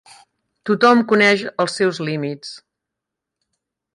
Tothom 0.69 1.01
coneix 1.11 1.43
els 1.65 1.77
seus 1.81 2.01
límits. 2.09 2.55